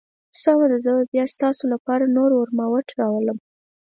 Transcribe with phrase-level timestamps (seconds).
[0.41, 3.37] سمه ده، زه به بیا ستاسو لپاره نور ورماوټ راوړم.